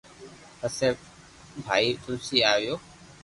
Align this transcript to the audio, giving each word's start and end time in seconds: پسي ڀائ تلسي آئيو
پسي 0.59 0.87
ڀائ 1.65 1.85
تلسي 2.01 2.37
آئيو 2.53 2.75